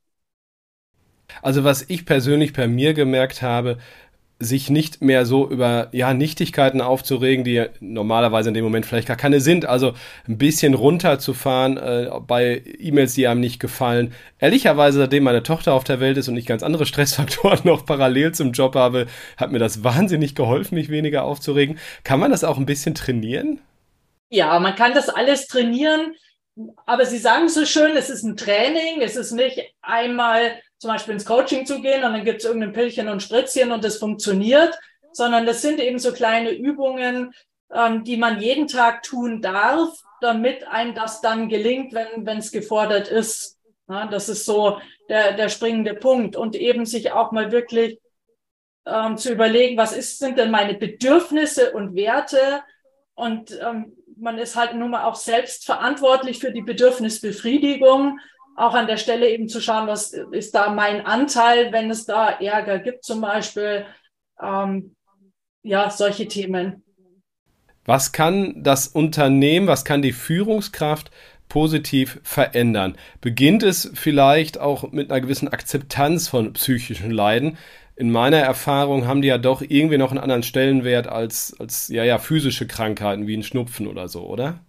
Also 1.43 1.65
was 1.65 1.85
ich 1.89 2.07
persönlich 2.07 2.53
bei 2.53 2.67
mir 2.67 2.95
gemerkt 2.95 3.43
habe, 3.43 3.79
sich 4.41 4.71
nicht 4.71 5.03
mehr 5.03 5.27
so 5.27 5.49
über 5.49 5.89
ja 5.91 6.15
Nichtigkeiten 6.15 6.81
aufzuregen, 6.81 7.45
die 7.45 7.67
normalerweise 7.81 8.51
in 8.51 8.55
dem 8.55 8.63
Moment 8.63 8.87
vielleicht 8.87 9.09
gar 9.09 9.17
keine 9.17 9.41
sind. 9.41 9.67
Also 9.67 9.95
ein 10.29 10.39
bisschen 10.39 10.75
runterzufahren 10.75 11.77
äh, 11.77 12.11
bei 12.25 12.63
E-Mails, 12.79 13.15
die 13.15 13.27
einem 13.27 13.41
nicht 13.41 13.59
gefallen. 13.59 14.15
Ehrlicherweise, 14.39 14.99
seitdem 14.99 15.25
meine 15.25 15.43
Tochter 15.43 15.75
auf 15.75 15.83
der 15.83 15.99
Welt 15.99 16.17
ist 16.19 16.29
und 16.29 16.37
ich 16.37 16.47
ganz 16.47 16.63
andere 16.63 16.87
Stressfaktoren 16.87 17.61
noch 17.65 17.85
parallel 17.85 18.33
zum 18.33 18.53
Job 18.53 18.77
habe, 18.77 19.07
hat 19.37 19.51
mir 19.51 19.59
das 19.59 19.83
wahnsinnig 19.83 20.37
geholfen, 20.37 20.77
mich 20.77 20.89
weniger 20.89 21.25
aufzuregen. 21.25 21.79
Kann 22.05 22.21
man 22.21 22.31
das 22.31 22.45
auch 22.45 22.59
ein 22.59 22.67
bisschen 22.67 22.95
trainieren? 22.95 23.61
Ja, 24.31 24.61
man 24.61 24.77
kann 24.77 24.95
das 24.95 25.09
alles 25.09 25.49
trainieren. 25.49 26.15
Aber 26.87 27.07
Sie 27.07 27.19
sagen 27.19 27.49
so 27.49 27.65
schön, 27.65 27.97
es 27.97 28.11
ist 28.11 28.25
ein 28.25 28.37
Training. 28.37 29.01
Es 29.01 29.17
ist 29.17 29.33
nicht 29.33 29.61
einmal 29.81 30.53
zum 30.79 30.91
Beispiel 30.91 31.15
ins 31.15 31.27
Coaching 31.27 31.67
zu 31.67 31.81
gehen 31.81 32.05
und 32.05 32.13
dann 32.13 32.25
gibt 32.25 32.41
es 32.41 32.45
irgendein 32.45 32.73
Pillchen 32.73 33.09
und 33.09 33.23
Spritzchen 33.23 33.73
und 33.73 33.85
das 33.85 33.99
funktioniert, 33.99 34.79
sondern 35.13 35.45
das 35.45 35.61
sind 35.63 35.81
eben 35.81 35.99
so 35.99 36.13
kleine 36.13 36.53
Übungen, 36.53 37.33
ähm, 37.73 38.05
die 38.05 38.17
man 38.17 38.41
jeden 38.41 38.69
Tag 38.69 39.03
tun 39.03 39.43
darf, 39.43 39.91
damit 40.21 40.67
einem 40.67 40.95
das 40.95 41.21
dann 41.21 41.49
gelingt, 41.49 41.93
wenn 41.93 42.39
es 42.39 42.53
gefordert 42.53 43.09
ist. 43.09 43.59
Ja, 43.89 44.07
das 44.07 44.29
ist 44.29 44.45
so 44.45 44.79
der, 45.09 45.33
der 45.33 45.49
springende 45.49 45.95
Punkt. 45.95 46.37
Und 46.37 46.55
eben 46.57 46.85
sich 46.87 47.13
auch 47.13 47.33
mal 47.33 47.53
wirklich 47.53 47.99
ähm, 48.87 49.17
zu 49.17 49.33
überlegen, 49.33 49.77
was 49.77 49.97
ist, 49.97 50.19
sind 50.19 50.39
denn 50.39 50.51
meine 50.51 50.75
Bedürfnisse 50.75 51.73
und 51.73 51.95
Werte? 51.95 52.63
Und 53.15 53.59
ähm, 53.61 53.97
man 54.17 54.39
ist 54.39 54.57
halt 54.57 54.75
nun 54.75 54.91
mal 54.91 55.05
auch 55.05 55.15
selbst 55.15 55.65
verantwortlich 55.65 56.39
für 56.39 56.53
die 56.53 56.63
Bedürfnisbefriedigung 56.63 58.19
auch 58.59 58.75
an 58.75 58.87
der 58.87 58.97
Stelle 58.97 59.29
eben 59.31 59.49
zu 59.49 59.61
schauen, 59.61 59.87
was 59.87 60.13
ist 60.13 60.55
da 60.55 60.71
mein 60.71 61.07
Anteil, 61.07 61.73
wenn 61.73 61.91
es 61.91 62.07
da 62.07 62.29
Ärger 62.29 62.79
gibt, 62.81 63.05
zum 63.05 63.21
Beispiel. 63.21 63.87
Ähm, 64.43 64.95
ja, 65.63 65.91
solche 65.91 66.27
Themen. 66.29 66.83
Was 67.85 68.13
kann 68.13 68.63
das 68.63 68.89
Unternehmen, 68.89 69.67
was 69.67 69.85
kann 69.85 70.03
die 70.03 70.13
Führungskraft 70.13 71.11
positiv 71.49 72.21
verändern? 72.23 72.97
Beginnt 73.21 73.63
es 73.63 73.91
vielleicht 73.95 74.59
auch 74.59 74.93
mit 74.93 75.11
einer 75.11 75.21
gewissen 75.21 75.49
Akzeptanz 75.49 76.29
von 76.29 76.53
psychischen 76.53 77.11
Leiden? 77.11 77.57
In 77.97 78.11
meiner 78.11 78.39
Erfahrung 78.39 79.07
haben 79.07 79.23
die 79.23 79.29
ja 79.29 79.39
doch 79.39 79.63
irgendwie 79.63 79.99
noch 79.99 80.11
einen 80.11 80.21
anderen 80.21 80.43
Stellenwert 80.43 81.07
als, 81.07 81.57
als 81.59 81.89
ja, 81.89 82.05
ja, 82.05 82.19
physische 82.19 82.67
Krankheiten 82.67 83.27
wie 83.27 83.37
ein 83.37 83.43
Schnupfen 83.43 83.87
oder 83.87 84.09
so, 84.09 84.27
oder? 84.27 84.61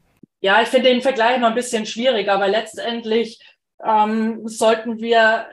Ja, 0.41 0.61
ich 0.61 0.69
finde 0.69 0.89
den 0.89 1.01
Vergleich 1.01 1.39
noch 1.39 1.49
ein 1.49 1.55
bisschen 1.55 1.85
schwierig, 1.85 2.29
aber 2.29 2.47
letztendlich 2.47 3.39
ähm, 3.83 4.47
sollten 4.47 4.99
wir 4.99 5.47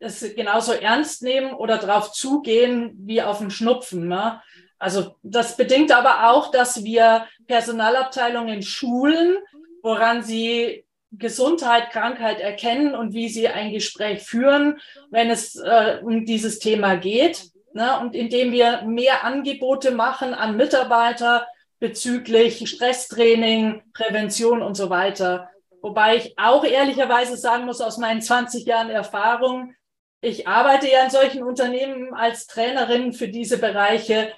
es 0.00 0.34
genauso 0.34 0.72
ernst 0.72 1.22
nehmen 1.22 1.52
oder 1.52 1.78
darauf 1.78 2.12
zugehen 2.12 2.92
wie 3.00 3.22
auf 3.22 3.38
den 3.38 3.50
Schnupfen. 3.50 4.08
Ne? 4.08 4.40
Also 4.78 5.16
das 5.22 5.56
bedingt 5.56 5.92
aber 5.92 6.30
auch, 6.30 6.50
dass 6.50 6.84
wir 6.84 7.26
Personalabteilungen 7.46 8.62
schulen, 8.62 9.36
woran 9.82 10.22
sie 10.22 10.86
Gesundheit, 11.12 11.90
Krankheit 11.90 12.40
erkennen 12.40 12.94
und 12.94 13.12
wie 13.12 13.28
sie 13.28 13.48
ein 13.48 13.72
Gespräch 13.72 14.22
führen, 14.22 14.80
wenn 15.10 15.28
es 15.28 15.56
äh, 15.56 15.98
um 16.02 16.24
dieses 16.24 16.60
Thema 16.60 16.96
geht. 16.96 17.50
Ne? 17.74 17.98
Und 18.00 18.14
indem 18.14 18.52
wir 18.52 18.82
mehr 18.82 19.24
Angebote 19.24 19.90
machen 19.90 20.34
an 20.34 20.56
Mitarbeiter 20.56 21.46
bezüglich 21.78 22.68
Stresstraining, 22.68 23.82
Prävention 23.92 24.62
und 24.62 24.76
so 24.76 24.88
weiter. 24.88 25.50
Wobei 25.82 26.16
ich 26.16 26.38
auch 26.38 26.64
ehrlicherweise 26.64 27.36
sagen 27.36 27.64
muss, 27.64 27.80
aus 27.80 27.98
meinen 27.98 28.20
20 28.20 28.66
Jahren 28.66 28.90
Erfahrung, 28.90 29.74
ich 30.20 30.46
arbeite 30.46 30.90
ja 30.90 31.04
in 31.04 31.10
solchen 31.10 31.42
Unternehmen 31.42 32.12
als 32.14 32.46
Trainerin 32.46 33.12
für 33.12 33.28
diese 33.28 33.58
Bereiche. 33.58 34.32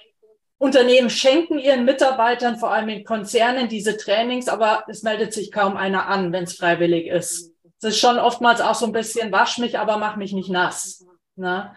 Unternehmen 0.57 1.09
schenken 1.09 1.59
ihren 1.59 1.83
Mitarbeitern, 1.83 2.57
vor 2.57 2.71
allem 2.71 2.87
in 2.87 3.03
Konzernen, 3.03 3.67
diese 3.67 3.97
Trainings, 3.97 4.47
aber 4.47 4.85
es 4.87 5.03
meldet 5.03 5.33
sich 5.33 5.51
kaum 5.51 5.75
einer 5.75 6.07
an, 6.07 6.31
wenn 6.31 6.45
es 6.45 6.55
freiwillig 6.55 7.07
ist. 7.07 7.51
Das 7.81 7.95
ist 7.95 7.99
schon 7.99 8.17
oftmals 8.17 8.61
auch 8.61 8.75
so 8.75 8.85
ein 8.85 8.93
bisschen, 8.93 9.33
wasch 9.33 9.57
mich, 9.57 9.77
aber 9.77 9.97
mach 9.97 10.15
mich 10.15 10.31
nicht 10.31 10.49
nass. 10.49 11.05
Ne? 11.35 11.75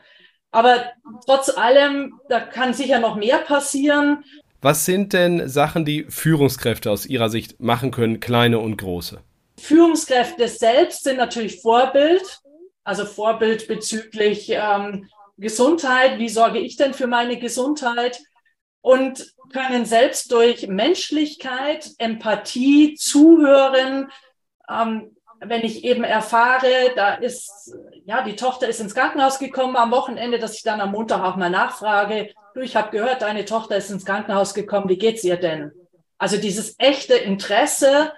Aber 0.53 0.85
trotz 1.25 1.49
allem, 1.49 2.21
da 2.29 2.39
kann 2.39 2.75
sicher 2.75 3.01
noch 3.01 3.17
mehr 3.17 3.39
passieren. 3.39 4.25
Was 4.63 4.85
sind 4.85 5.13
denn 5.13 5.49
Sachen, 5.49 5.85
die 5.85 6.07
Führungskräfte 6.09 6.91
aus 6.91 7.07
Ihrer 7.07 7.29
Sicht 7.29 7.61
machen 7.61 7.91
können, 7.91 8.21
kleine 8.21 8.61
und 8.61 8.77
große? 8.77 9.21
Führungskräfte 9.59 10.49
selbst 10.49 11.05
sind 11.05 11.17
natürlich 11.17 11.61
Vorbild, 11.61 12.41
also 12.85 13.05
Vorbild 13.05 13.69
bezüglich 13.69 14.49
ähm, 14.51 15.09
Gesundheit. 15.39 16.19
Wie 16.19 16.29
sorge 16.29 16.59
ich 16.59 16.77
denn 16.77 16.95
für 16.95 17.07
meine 17.07 17.39
Gesundheit? 17.39 18.21
Und 18.81 19.35
können 19.53 19.85
selbst 19.85 20.31
durch 20.33 20.69
Menschlichkeit, 20.69 21.91
Empathie, 21.99 22.95
Zuhören, 22.95 24.11
ähm, 24.69 25.17
wenn 25.41 25.63
ich 25.65 25.85
eben 25.85 26.05
erfahre, 26.05 26.93
da 26.95 27.15
ist, 27.15 27.77
ja, 28.05 28.23
die 28.23 28.37
Tochter 28.37 28.69
ist 28.69 28.81
ins 28.81 28.95
Krankenhaus 28.95 29.39
gekommen 29.39 29.77
am 29.77 29.91
Wochenende, 29.91 30.39
dass 30.39 30.55
ich 30.55 30.63
dann 30.63 30.81
am 30.81 30.93
Montag 30.93 31.23
auch 31.23 31.37
mal 31.37 31.51
nachfrage, 31.51 32.31
du, 32.55 32.61
ich 32.61 32.77
habe 32.77 32.91
gehört, 32.91 33.23
deine 33.23 33.45
Tochter 33.45 33.77
ist 33.77 33.91
ins 33.91 34.05
Krankenhaus 34.05 34.55
gekommen, 34.55 34.89
wie 34.89 34.99
geht's 34.99 35.25
ihr 35.25 35.37
denn? 35.37 35.73
Also 36.19 36.39
dieses 36.39 36.77
echte 36.79 37.15
Interesse 37.15 38.13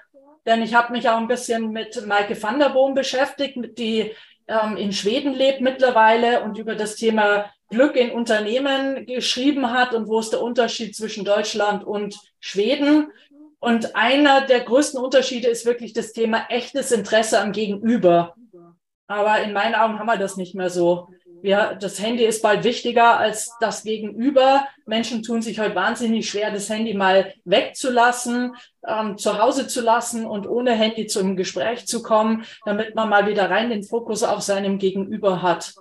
denn 0.49 0.62
ich 0.62 0.75
habe 0.75 0.93
mich 0.93 1.09
auch 1.09 1.19
ein 1.19 1.28
bisschen 1.28 1.71
mit 1.73 2.07
Maike 2.07 2.43
van 2.43 2.59
der 2.59 2.71
Boom 2.71 2.95
beschäftigt, 2.95 3.59
die 3.78 4.12
ähm, 4.49 4.78
in 4.78 4.93
Schweden 4.93 5.35
lebt 5.35 5.61
mittlerweile 5.61 6.43
und 6.43 6.57
über 6.57 6.75
das 6.75 6.97
Thema 6.97 7.50
Glück 7.69 7.97
in 7.97 8.11
Unternehmen 8.11 9.05
geschrieben 9.05 9.73
hat 9.73 9.93
und 9.93 10.09
wo 10.09 10.19
ist 10.21 10.33
der 10.33 10.43
Unterschied 10.43 10.97
zwischen 10.97 11.26
Deutschland 11.26 11.85
und 11.85 12.19
Schweden. 12.40 13.12
Und 13.61 13.95
einer 13.95 14.40
der 14.40 14.61
größten 14.61 14.99
Unterschiede 14.99 15.49
ist 15.49 15.67
wirklich 15.67 15.93
das 15.93 16.12
Thema 16.12 16.47
echtes 16.49 16.93
Interesse 16.93 17.40
am 17.40 17.52
Gegenüber. 17.52 18.35
Aber 19.07 19.43
in 19.43 19.52
meinen 19.52 19.75
Augen 19.75 19.99
haben 19.99 20.07
wir 20.07 20.17
das 20.17 20.38
nicht 20.38 20.55
mehr 20.55 20.71
so. 20.71 21.09
Wir, 21.42 21.76
das 21.80 22.00
Handy 22.00 22.25
ist 22.25 22.42
bald 22.42 22.64
wichtiger 22.64 23.18
als 23.18 23.52
das 23.61 23.85
Gegenüber. 23.85 24.66
Menschen 24.87 25.23
tun 25.23 25.42
sich 25.42 25.61
heute 25.61 25.75
wahnsinnig 25.75 26.28
schwer, 26.28 26.50
das 26.50 26.68
Handy 26.68 26.95
mal 26.95 27.33
wegzulassen, 27.45 28.54
ähm, 28.87 29.18
zu 29.18 29.38
Hause 29.38 29.66
zu 29.66 29.80
lassen 29.80 30.26
und 30.26 30.49
ohne 30.49 30.73
Handy 30.73 31.07
zum 31.07 31.37
Gespräch 31.37 31.87
zu 31.87 32.02
kommen, 32.02 32.45
damit 32.64 32.95
man 32.95 33.09
mal 33.09 33.26
wieder 33.26 33.50
rein 33.50 33.71
den 33.71 33.85
Fokus 33.85 34.23
auf 34.23 34.42
seinem 34.42 34.78
Gegenüber 34.78 35.42
hat. 35.42 35.75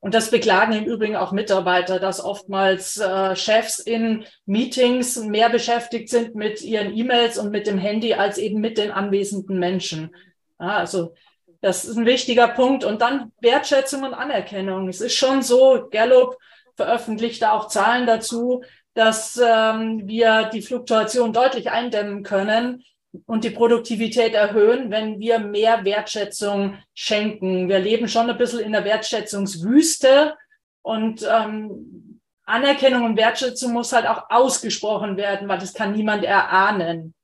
Und 0.00 0.12
das 0.12 0.30
beklagen 0.30 0.74
im 0.74 0.84
Übrigen 0.84 1.16
auch 1.16 1.32
Mitarbeiter, 1.32 1.98
dass 1.98 2.22
oftmals 2.22 2.98
äh, 2.98 3.34
Chefs 3.36 3.78
in 3.78 4.26
Meetings 4.44 5.16
mehr 5.16 5.48
beschäftigt 5.48 6.10
sind 6.10 6.34
mit 6.34 6.60
ihren 6.60 6.94
E-Mails 6.94 7.38
und 7.38 7.50
mit 7.50 7.66
dem 7.66 7.78
Handy 7.78 8.12
als 8.12 8.36
eben 8.36 8.60
mit 8.60 8.76
den 8.76 8.90
anwesenden 8.90 9.58
Menschen. 9.58 10.14
Ja, 10.60 10.76
also 10.76 11.14
das 11.64 11.86
ist 11.86 11.96
ein 11.96 12.04
wichtiger 12.04 12.48
Punkt. 12.48 12.84
Und 12.84 13.00
dann 13.00 13.32
Wertschätzung 13.40 14.02
und 14.02 14.12
Anerkennung. 14.12 14.86
Es 14.86 15.00
ist 15.00 15.14
schon 15.14 15.40
so, 15.40 15.88
Gallup 15.90 16.36
veröffentlicht 16.76 17.40
da 17.40 17.52
auch 17.52 17.68
Zahlen 17.68 18.06
dazu, 18.06 18.62
dass 18.92 19.40
ähm, 19.42 20.06
wir 20.06 20.50
die 20.52 20.60
Fluktuation 20.60 21.32
deutlich 21.32 21.70
eindämmen 21.70 22.22
können 22.22 22.84
und 23.24 23.44
die 23.44 23.50
Produktivität 23.50 24.34
erhöhen, 24.34 24.90
wenn 24.90 25.20
wir 25.20 25.38
mehr 25.38 25.86
Wertschätzung 25.86 26.76
schenken. 26.92 27.70
Wir 27.70 27.78
leben 27.78 28.08
schon 28.08 28.28
ein 28.28 28.36
bisschen 28.36 28.60
in 28.60 28.72
der 28.72 28.84
Wertschätzungswüste 28.84 30.34
und 30.82 31.26
ähm, 31.26 32.20
Anerkennung 32.44 33.04
und 33.04 33.16
Wertschätzung 33.16 33.72
muss 33.72 33.94
halt 33.94 34.06
auch 34.06 34.24
ausgesprochen 34.28 35.16
werden, 35.16 35.48
weil 35.48 35.60
das 35.60 35.72
kann 35.72 35.92
niemand 35.92 36.24
erahnen. 36.24 37.14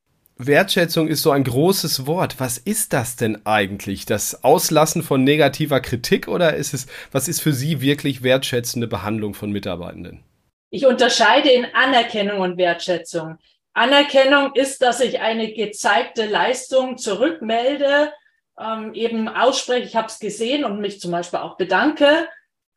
Wertschätzung 0.47 1.09
ist 1.09 1.23
so 1.23 1.33
ein 1.33 1.45
großes 1.45 2.07
Wort. 2.07 2.41
Was 2.41 2.57
ist 2.57 2.93
das 2.93 3.17
denn 3.17 3.45
eigentlich? 3.45 4.07
Das 4.07 4.43
Auslassen 4.43 5.03
von 5.03 5.23
negativer 5.23 5.81
Kritik 5.81 6.29
oder 6.29 6.55
ist 6.55 6.73
es, 6.73 6.87
was 7.13 7.29
ist 7.29 7.41
für 7.41 7.53
Sie 7.53 7.83
wirklich 7.83 8.23
wertschätzende 8.23 8.87
Behandlung 8.87 9.35
von 9.35 9.51
Mitarbeitenden? 9.53 10.25
Ich 10.71 10.87
unterscheide 10.87 11.51
in 11.51 11.67
Anerkennung 11.75 12.41
und 12.41 12.57
Wertschätzung. 12.57 13.39
Anerkennung 13.75 14.55
ist, 14.55 14.81
dass 14.83 15.01
ich 15.01 15.21
eine 15.21 15.53
gezeigte 15.53 16.27
Leistung 16.27 16.97
zurückmelde, 16.97 18.13
ähm, 18.59 18.95
eben 18.95 19.29
ausspreche, 19.29 19.87
ich 19.87 19.97
habe 19.97 20.09
es 20.09 20.19
gesehen 20.19 20.65
und 20.65 20.81
mich 20.81 21.01
zum 21.01 21.11
Beispiel 21.11 21.41
auch 21.41 21.57
bedanke, 21.57 22.29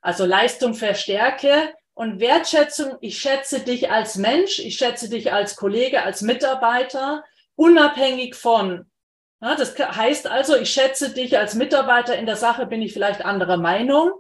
also 0.02 0.26
Leistung 0.26 0.74
verstärke. 0.74 1.74
Und 1.96 2.20
Wertschätzung, 2.20 2.98
ich 3.02 3.20
schätze 3.20 3.60
dich 3.60 3.92
als 3.92 4.16
Mensch, 4.16 4.58
ich 4.60 4.78
schätze 4.78 5.10
dich 5.10 5.32
als 5.32 5.56
Kollege, 5.56 6.02
als 6.02 6.24
Mitarbeiter, 6.24 7.24
unabhängig 7.56 8.36
von. 8.36 8.86
Ja, 9.42 9.56
das 9.56 9.78
heißt 9.78 10.28
also, 10.28 10.56
ich 10.56 10.70
schätze 10.70 11.14
dich 11.14 11.38
als 11.38 11.56
Mitarbeiter, 11.56 12.18
in 12.18 12.26
der 12.26 12.38
Sache 12.38 12.66
bin 12.66 12.82
ich 12.82 12.94
vielleicht 12.94 13.26
anderer 13.26 13.58
Meinung. 13.58 14.12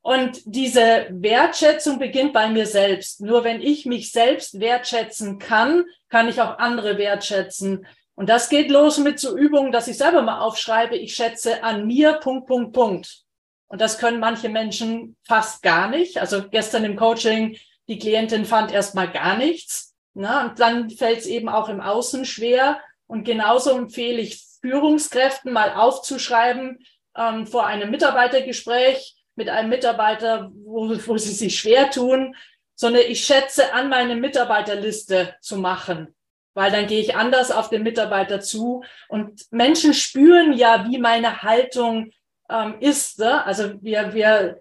Und 0.00 0.40
diese 0.46 1.08
Wertschätzung 1.10 1.98
beginnt 1.98 2.32
bei 2.32 2.48
mir 2.48 2.66
selbst. 2.66 3.20
Nur 3.20 3.44
wenn 3.44 3.60
ich 3.60 3.84
mich 3.84 4.10
selbst 4.10 4.58
wertschätzen 4.58 5.38
kann, 5.38 5.84
kann 6.08 6.28
ich 6.28 6.40
auch 6.40 6.58
andere 6.58 6.96
wertschätzen. 6.96 7.86
Und 8.14 8.28
das 8.28 8.48
geht 8.48 8.70
los 8.70 8.98
mit 8.98 9.20
so 9.20 9.36
Übungen, 9.36 9.70
dass 9.70 9.86
ich 9.86 9.98
selber 9.98 10.22
mal 10.22 10.40
aufschreibe, 10.40 10.96
ich 10.96 11.14
schätze 11.14 11.62
an 11.62 11.86
mir, 11.86 12.14
Punkt, 12.14 12.46
Punkt, 12.46 12.72
Punkt. 12.72 13.22
Und 13.66 13.80
das 13.80 13.98
können 13.98 14.18
manche 14.18 14.48
Menschen 14.48 15.16
fast 15.26 15.62
gar 15.62 15.88
nicht. 15.88 16.18
Also 16.18 16.48
gestern 16.48 16.84
im 16.84 16.96
Coaching, 16.96 17.58
die 17.86 17.98
Klientin 17.98 18.44
fand 18.44 18.72
erst 18.72 18.94
mal 18.94 19.10
gar 19.10 19.36
nichts. 19.36 19.94
Na, 20.14 20.46
und 20.46 20.60
dann 20.60 20.90
fällt 20.90 21.20
es 21.20 21.26
eben 21.26 21.48
auch 21.48 21.68
im 21.68 21.80
Außen 21.80 22.24
schwer. 22.24 22.80
Und 23.06 23.24
genauso 23.24 23.70
empfehle 23.70 24.20
ich 24.20 24.44
Führungskräften 24.60 25.52
mal 25.52 25.72
aufzuschreiben 25.72 26.84
ähm, 27.16 27.46
vor 27.46 27.66
einem 27.66 27.90
Mitarbeitergespräch 27.90 29.16
mit 29.34 29.48
einem 29.48 29.68
Mitarbeiter, 29.68 30.50
wo, 30.52 30.88
wo 31.06 31.16
sie 31.16 31.32
sich 31.32 31.58
schwer 31.58 31.90
tun, 31.90 32.34
sondern 32.74 33.02
ich 33.08 33.24
schätze 33.24 33.72
an, 33.72 33.88
meine 33.88 34.14
Mitarbeiterliste 34.14 35.34
zu 35.40 35.56
machen, 35.56 36.14
weil 36.54 36.70
dann 36.70 36.86
gehe 36.86 37.00
ich 37.00 37.16
anders 37.16 37.50
auf 37.50 37.70
den 37.70 37.82
Mitarbeiter 37.82 38.40
zu 38.40 38.84
und 39.08 39.42
Menschen 39.50 39.94
spüren 39.94 40.52
ja, 40.52 40.86
wie 40.88 40.98
meine 40.98 41.42
Haltung 41.42 42.12
ähm, 42.48 42.76
ist. 42.80 43.18
Ne? 43.18 43.44
Also 43.44 43.82
wir, 43.82 44.12
wir, 44.14 44.60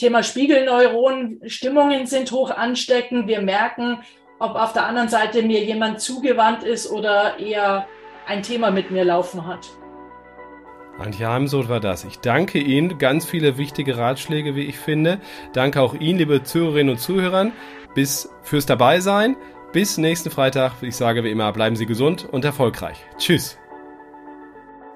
Thema 0.00 0.22
Spiegelneuronen, 0.22 1.42
Stimmungen 1.50 2.06
sind 2.06 2.32
hoch 2.32 2.50
ansteckend. 2.50 3.28
Wir 3.28 3.42
merken, 3.42 4.02
ob 4.40 4.56
auf 4.56 4.72
der 4.72 4.86
anderen 4.86 5.08
Seite 5.08 5.42
mir 5.42 5.62
jemand 5.62 6.00
zugewandt 6.00 6.64
ist 6.64 6.90
oder 6.90 7.38
eher 7.38 7.86
ein 8.26 8.42
Thema 8.42 8.72
mit 8.72 8.90
mir 8.90 9.04
laufen 9.04 9.46
hat. 9.46 9.68
Antje 10.98 11.28
Heimsoth 11.28 11.68
war 11.68 11.78
das. 11.80 12.04
Ich 12.04 12.18
danke 12.18 12.58
Ihnen. 12.58 12.98
Ganz 12.98 13.24
viele 13.24 13.56
wichtige 13.56 13.96
Ratschläge, 13.96 14.56
wie 14.56 14.64
ich 14.64 14.78
finde. 14.78 15.20
Danke 15.52 15.80
auch 15.80 15.94
Ihnen, 15.94 16.18
liebe 16.18 16.42
Zuhörerinnen 16.42 16.94
und 16.94 16.98
Zuhörer, 16.98 17.52
bis 17.94 18.28
fürs 18.42 18.66
Dabeisein. 18.66 19.36
Bis 19.72 19.98
nächsten 19.98 20.30
Freitag. 20.30 20.72
Ich 20.82 20.96
sage 20.96 21.22
wie 21.24 21.30
immer, 21.30 21.52
bleiben 21.52 21.76
Sie 21.76 21.86
gesund 21.86 22.28
und 22.30 22.44
erfolgreich. 22.44 22.98
Tschüss. 23.18 23.56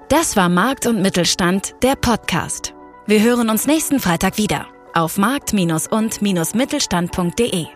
Das 0.09 0.35
war 0.35 0.49
Markt 0.49 0.85
und 0.85 1.01
Mittelstand, 1.01 1.75
der 1.81 1.95
Podcast. 1.95 2.73
Wir 3.07 3.23
hören 3.23 3.49
uns 3.49 3.67
nächsten 3.67 3.99
Freitag 3.99 4.37
wieder 4.37 4.67
auf 4.93 5.17
markt- 5.17 5.53
und-mittelstand.de. 5.53 7.67